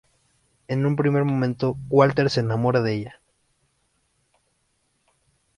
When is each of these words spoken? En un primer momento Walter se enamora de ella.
En 0.67 0.87
un 0.87 0.95
primer 0.95 1.25
momento 1.25 1.77
Walter 1.87 2.31
se 2.31 2.39
enamora 2.39 2.81
de 2.81 2.93
ella. 2.95 3.21